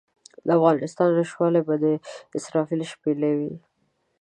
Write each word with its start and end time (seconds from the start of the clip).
د 0.45 0.47
افغانستان 0.57 1.09
نشتوالی 1.19 1.61
به 1.67 1.75
د 1.83 1.85
اسرافیل 2.37 2.81
شپېلۍ 2.91 3.33
وي. 3.39 3.55